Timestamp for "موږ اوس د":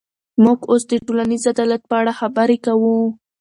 0.43-0.91